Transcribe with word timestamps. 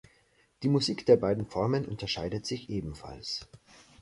Die 0.63 0.67
Musik 0.67 1.05
der 1.05 1.15
beiden 1.15 1.45
Formen 1.45 1.85
unterscheidet 1.87 2.43
sich 2.47 2.71
ebenfalls. 2.71 3.45